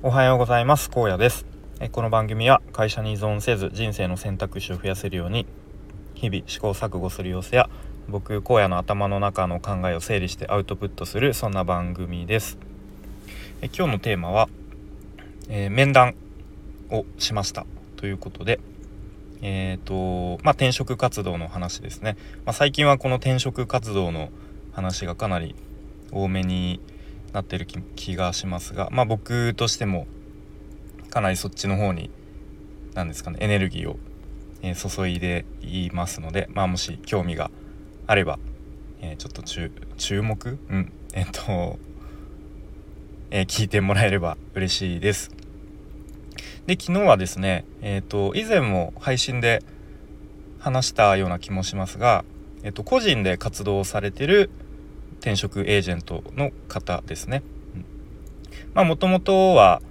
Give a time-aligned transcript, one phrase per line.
[0.00, 0.90] おはようございます。
[0.90, 1.44] 高野です。
[1.90, 5.44] この番組は会社に依存せず人生の選択肢を増やせるように
[6.14, 7.68] 日々試行錯誤する様子や
[8.08, 12.58] 僕荒野の頭の中の考えを整理してアウトプットするそんな番組です。
[13.60, 14.48] え今日のテーマは、
[15.48, 16.14] えー、面談
[16.92, 17.66] をしました。
[17.96, 18.60] ということで
[19.42, 24.30] えーとまあ、転職活動の話ですね、まあ、最近はこの転職活動の
[24.74, 25.56] 話がかなり
[26.12, 26.80] 多めに
[27.32, 27.66] なってる
[27.96, 30.06] 気がしますが、まあ、僕としても
[31.10, 32.10] かなりそっちの方に
[32.94, 33.96] 何ですかねエネルギーを、
[34.62, 37.50] えー、注いでいますので、まあ、もし興味が
[38.06, 38.38] あれば、
[39.00, 40.58] えー、ちょっと注目？
[40.70, 41.78] うんえっ、と、
[43.30, 45.30] え聞いてもらえれば嬉しいです。
[46.66, 49.62] で昨日はですねえっ、と以前も配信で
[50.58, 52.24] 話したような気もしますが、
[52.62, 54.50] えっと、個人で活動されてる
[55.28, 57.42] 転職エージェントの方ですね。
[58.72, 59.82] まあもともとは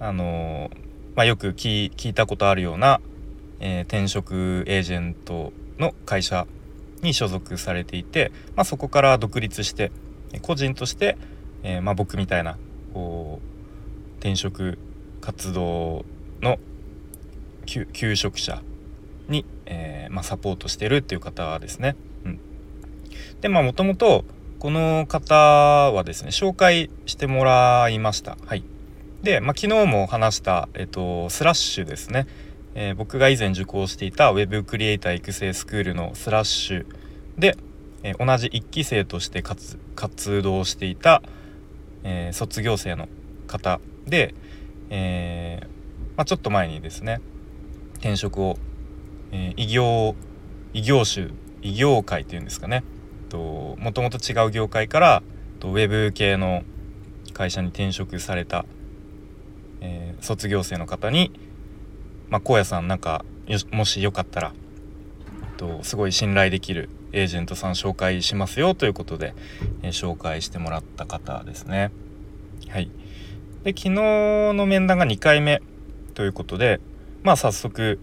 [0.00, 0.68] あの
[1.14, 3.00] まあ、よく聞いたことあるような、
[3.60, 6.48] えー、転職エージェントの会社
[7.02, 9.92] に所属されていて、まあ、そこから独立して
[10.42, 11.16] 個人として、
[11.62, 12.58] えー、まあ、僕みたいな
[12.92, 14.76] こう転職
[15.20, 16.04] 活動
[16.42, 16.58] の
[17.64, 18.60] 求職者
[19.28, 21.94] に、えー、ま、サポートしてるっていう方ですね。
[23.40, 24.24] でまあもともと
[24.58, 28.36] この方はですね紹介してもらいました。
[28.46, 28.64] はい。
[29.22, 32.26] で、まあ、昨日も話した、えっと、スラッシュですね、
[32.74, 36.86] えー、僕が以前受講していた Web クリエイター育成スクールのスラッシュ
[37.36, 37.56] で、
[38.02, 41.22] えー、同じ1期生として活動していた、
[42.04, 43.08] えー、卒業生の
[43.48, 44.34] 方で、
[44.90, 45.66] え
[46.16, 47.20] まあ、ちょっと前にですね
[47.94, 48.58] 転職を、
[49.32, 50.14] え異業
[50.72, 51.30] 異業種
[51.62, 52.84] 異業界っていうんですかね。
[53.28, 55.22] ともともと違う業界から
[55.62, 56.62] ウェブ系の
[57.32, 58.66] 会社に転職された
[59.80, 61.32] えー、卒業生の方に
[62.28, 63.24] 「まあ、荒野さんなんか
[63.70, 64.52] もしよかったら
[65.56, 69.34] とすごい信頼できるエージェントさん紹介しますよ」ということで、
[69.82, 71.90] えー、紹介してもらった方ですね。
[72.68, 72.90] はい、
[73.64, 75.62] で昨日の面談が2回目
[76.14, 76.80] ということで
[77.22, 78.00] まあ早速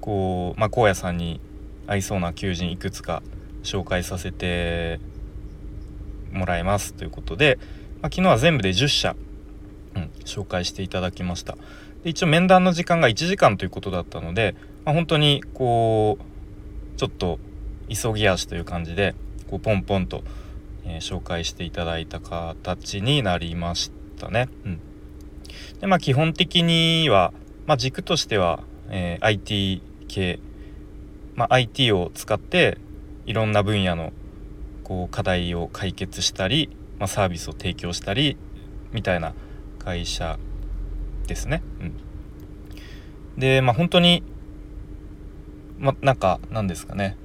[0.00, 1.40] こう、まあ、荒野さんに
[1.86, 3.22] 合いそうな求人いくつか
[3.68, 5.00] 紹介させて
[6.32, 7.58] もらいますということで、
[8.00, 9.16] まあ、昨日は全部で10社
[9.96, 11.56] うん、紹介していただきました
[12.04, 17.38] で一応面談の時間が1時間ということだったので、まあ、本当にこうちょっと
[17.88, 19.14] 急ぎ足という感じで
[19.50, 20.22] こうポンポンと、
[20.84, 24.48] えー、紹介していただいた形になりましたね。
[24.66, 24.80] うん、
[25.80, 27.32] でまあ基本的には、
[27.66, 30.38] まあ、軸としては、えー、IT 系、
[31.34, 32.78] まあ、IT を使って
[33.28, 34.14] いろんな分野の
[34.84, 38.38] こう課題を解決したり、まあ、サービスを提供したり
[38.90, 39.34] みたいな
[39.78, 40.38] 会社
[41.26, 41.62] ですね。
[41.78, 41.92] うん、
[43.36, 44.22] でまあ本当に
[45.78, 47.18] まなんか何ですかね。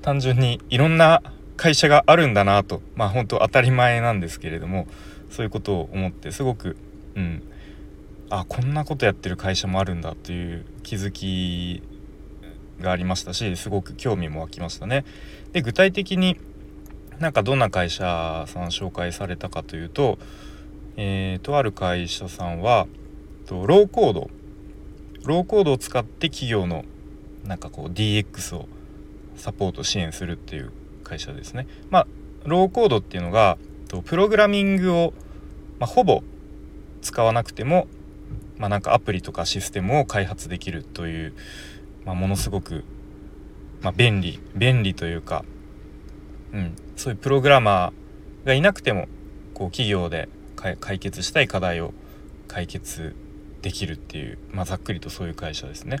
[0.00, 1.20] 単純にいろんな
[1.56, 2.80] 会社があるんだなと。
[2.94, 4.86] まあ本当当たり前なんですけれども
[5.28, 6.76] そういうことを思ってすごく
[7.16, 7.42] うん。
[8.28, 11.82] あこんなことやってる会社もあるんだという気づき
[12.80, 15.04] がありましたしすごく興味も湧きましたね。
[15.52, 16.38] で具体的に
[17.18, 20.18] なんかどんな会社さん紹介されたかというと
[20.98, 22.86] えー、とある会社さんは
[23.46, 24.30] とローコード
[25.24, 26.84] ローコードを使って企業の
[27.44, 28.66] なんかこう DX を
[29.36, 30.72] サポート支援するっていう
[31.04, 31.66] 会社ですね。
[31.90, 32.06] まあ
[32.44, 33.58] ローコードっていうのが
[33.88, 35.12] とプログラミングを、
[35.78, 36.22] まあ、ほぼ
[37.02, 37.86] 使わなくても、
[38.56, 41.34] まあ、なんかアプリとかシステムを開発できるという、
[42.06, 42.84] まあ、ものすごく、
[43.82, 45.44] まあ、便利便利というか、
[46.52, 49.08] うん、そういうプログラマーがいなくても
[49.52, 50.28] こう企業で
[50.80, 51.92] 解決したい課題を
[52.48, 53.14] 解決
[53.60, 55.98] できるっていう、まあ、ざっくりとそういう会社ですね。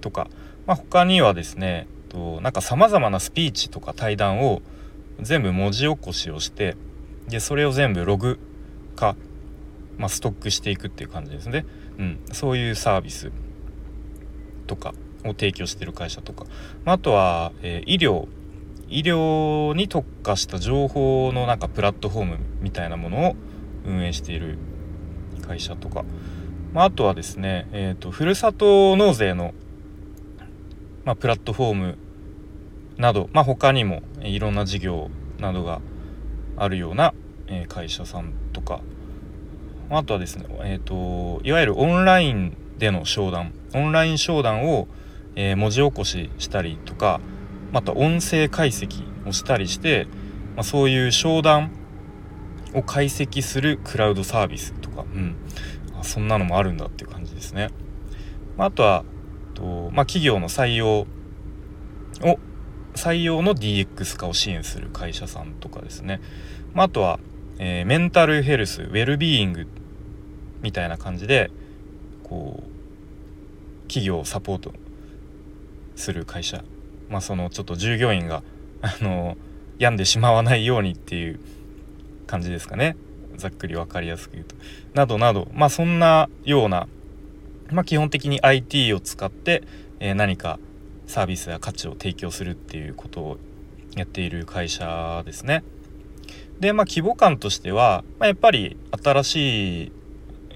[0.00, 0.28] とか、
[0.66, 4.62] まあ、他にはですねとなんかさまざまなスピーチとか対談を
[5.20, 6.76] 全部文字起こしをして
[7.28, 8.38] でそれを全部ログ
[8.96, 9.16] 化、
[9.98, 11.66] まあ、ストックしていくっていう感じですね、
[11.98, 13.30] うん、そういうサービス
[14.66, 14.94] とか
[15.24, 16.46] を提供してる会社とか、
[16.84, 18.28] まあ、とは、えー、医療。
[18.90, 23.36] 医療に特化した情報のなんかプラットフォームみたいなものを
[23.84, 24.56] 運営している
[25.46, 26.04] 会社とか、
[26.72, 29.52] まあ、あとはですね、えーと、ふるさと納税の、
[31.04, 31.98] まあ、プラットフォーム
[32.96, 35.80] など、まあ、他にもいろんな事業などが
[36.56, 37.14] あるような、
[37.68, 38.80] 会社さんとか。
[39.90, 43.54] あとはですね、えーと、いわゆるオンラインでの商談。
[43.74, 44.88] オンライン商談を、
[45.36, 47.20] えー、文字起こししたりとか
[47.72, 50.06] また音声解析をしたりして、
[50.56, 51.70] まあ、そういう商談
[52.74, 55.36] を解析するクラウドサービスとか、うん、
[56.02, 57.70] そんなのもあるんだっていう感じですね。
[58.56, 59.04] まあ、あとは
[59.58, 62.38] と、まあ、企業の採用を
[62.94, 66.20] 採用の DX 化を支援する会社さんとかですね、
[66.74, 67.20] まあ、あとは、
[67.58, 69.66] えー、メンタルヘルスウェルビーイング
[70.62, 71.50] みたいな感じで
[72.24, 74.72] こう企業をサポート
[75.98, 76.62] する会社
[77.08, 78.42] まあそのちょっと従業員が
[78.82, 79.36] あの
[79.78, 81.40] 病んでしまわないようにっていう
[82.26, 82.96] 感じですかね
[83.36, 84.56] ざっくり分かりやすく言うと。
[84.94, 86.88] などなどまあそんなような、
[87.70, 89.62] まあ、基本的に IT を使って、
[90.00, 90.58] えー、何か
[91.06, 93.38] サービスや価値を提供するっていうことを
[93.96, 95.62] やっている会社ですね。
[96.60, 99.92] でまあ規模感としては、まあ、やっぱり新しい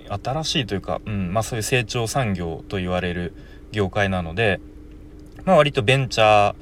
[0.09, 3.33] 新しいというか、うんまあ、そういう成長産業と言われる
[3.71, 4.61] 業界なので、
[5.45, 6.55] まあ、割とベンチャー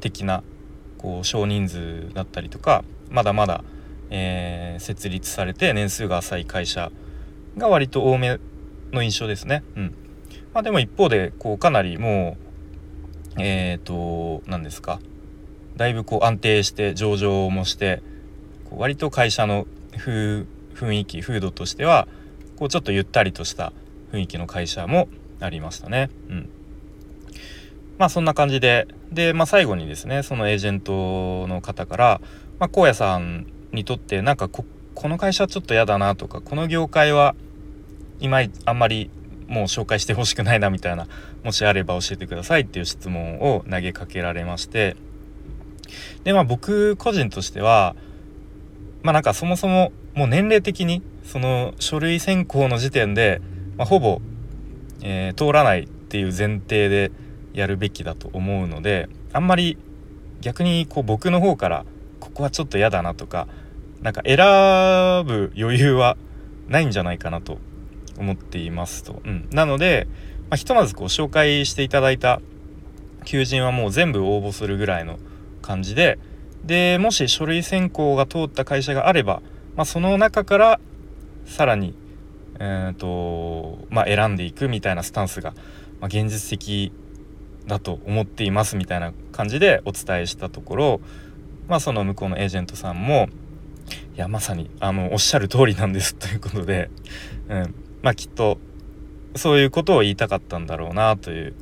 [0.00, 0.42] 的な
[0.96, 3.62] こう少人数だったりとかまだまだ、
[4.10, 6.90] えー、設立されて年数が浅い会社
[7.56, 8.38] が割と多め
[8.92, 9.62] の印象ですね。
[9.76, 9.94] うん
[10.54, 12.36] まあ、でも一方でこうかなりも
[13.36, 15.00] うえっ、ー、と何ですか
[15.76, 18.02] だいぶこう安定して上場もして
[18.64, 22.08] こう割と会社の雰囲気風土としては
[22.56, 23.72] こうちょっとゆったりとした
[24.12, 25.08] 雰囲気の会社も
[25.40, 26.10] ありましたね。
[26.30, 26.50] うん
[27.98, 32.20] まあそんな感じで、で、まあ最後にですね、そのエージェントの方から、
[32.58, 34.64] まあ荒野さんにとってなんかこ
[34.94, 37.34] この会社ちょっと嫌だなとか、この業界は
[38.20, 39.10] 今あんまり
[39.48, 41.06] もう紹介してほしくないなみたいな、
[41.44, 44.96] もしあれば教えてくださいっていう質問を投げかけられまして、
[46.24, 47.96] で、まあ僕個人としては、
[49.02, 53.40] まあなんかそもそももう年齢的にその書類選考の時点で、
[53.76, 54.20] まあ、ほぼ、
[55.02, 57.12] えー、通らないっていう前提で
[57.54, 59.78] やるべきだと思うのであんまり
[60.40, 61.84] 逆にこう僕の方から
[62.20, 63.48] ここはちょっと嫌だなとか
[64.02, 64.36] なんか選
[65.26, 66.16] ぶ余裕は
[66.68, 67.58] ないんじゃないかなと
[68.18, 69.22] 思っていますと。
[69.24, 70.06] うん、なので、
[70.50, 72.40] まあ、ひとまずこう紹介していただいた
[73.24, 75.18] 求人はもう全部応募するぐらいの
[75.62, 76.18] 感じで
[76.64, 79.42] でもし書類選考が通った会社があれば、
[79.76, 80.80] まあ、その中から
[81.46, 81.94] さらに、
[82.58, 85.54] えーとまあ、選んでいくみたいなスタンスが、
[86.00, 86.92] まあ、現実的
[87.68, 91.00] だと思っていますみたいな感じでお伝えしたところ、
[91.68, 93.28] まあ、その向こうのエージェントさんも
[94.16, 96.90] いやまさにあのおっしゃる通りなんですということで、
[97.48, 98.58] うん、まあきっと
[99.36, 101.54] そういうことを言いたかったんだろうなという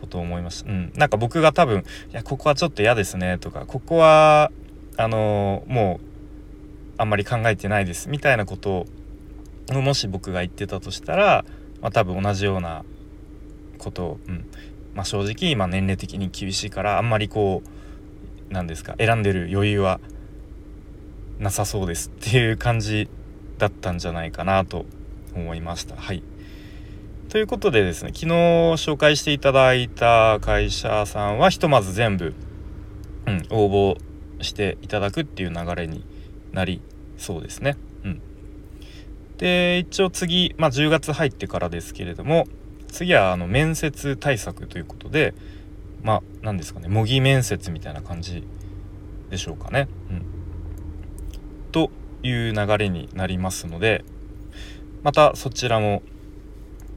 [0.00, 0.70] ことを思いました。
[0.70, 4.52] うん、なんか僕が多分「いやここはちょっと嫌ですね」とか「ここは
[4.96, 6.06] あのもう
[6.98, 8.86] あんまり考えてないです」みたいなこと
[9.72, 11.44] をもし僕が言ってたとしたら、
[11.80, 12.84] まあ、多分同じような
[13.78, 14.46] ことを、うん、
[14.96, 20.00] まあ、正直今年齢的に厳しいからあんまりこう何ですか選んでる余裕は
[21.38, 23.08] なさそうですっていう感じ
[23.58, 24.86] だったんじゃないかなと
[25.34, 25.96] 思いました。
[25.96, 26.22] はい
[27.28, 32.32] ということでですね昨日紹介していただいた会社さんはひとまず全部、
[33.26, 33.98] うん、応募
[34.42, 36.04] していただくっていう流れに
[36.52, 36.80] なり
[37.18, 37.76] そうですね。
[38.04, 38.22] うん、
[39.36, 42.46] で一応次、まあ、10月入ってからですけれども
[42.88, 45.34] 次はあの面接対策ということで
[46.02, 48.44] まあ何ですかね模擬面接みたいな感じ
[49.30, 49.88] でしょうかね。
[50.10, 50.22] うん、
[51.72, 51.90] と
[52.22, 54.04] いう流れになりますので
[55.02, 56.02] またそちらも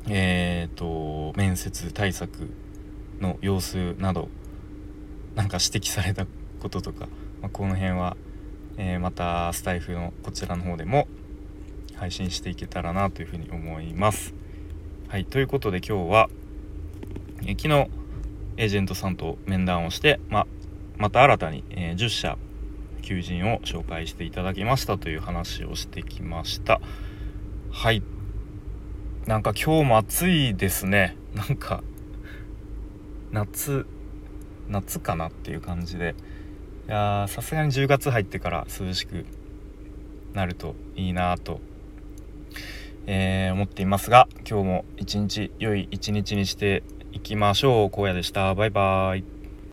[0.07, 2.49] えっ、ー、と面接対策
[3.19, 4.29] の様子など
[5.35, 6.25] なんか指摘された
[6.59, 7.07] こととか、
[7.41, 8.17] まあ、この辺は、
[8.77, 11.07] えー、またスタイフのこちらの方でも
[11.95, 14.33] 配信していけたらなというふうに思います。
[15.09, 16.29] はいということで今日は、
[17.41, 17.89] え昨日
[18.57, 20.45] エージェントさんと面談をして、ま
[20.99, 22.37] また新たに、えー、10社
[23.01, 26.79] 求人を紹介していただきましたという話をしてきました。
[27.71, 28.03] はい。
[29.25, 31.17] なんか今日も暑いですね。
[31.33, 31.81] なんか
[33.31, 33.87] 夏
[34.67, 36.13] 夏かなっていう感じで。
[36.87, 39.25] いやさすがに10月入ってから涼しく
[40.33, 41.61] なるといいなと
[43.11, 47.89] えー、思っていますが今日も一日良い一日にしていきましょう。
[47.91, 48.53] 荒野でした。
[48.53, 49.38] バイバーイ。